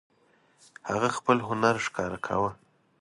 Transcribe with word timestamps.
هغه 0.89 1.09
خپل 1.17 1.37
هنر 1.47 1.75
ښکاره 1.85 2.17
کاوه. 2.25 2.51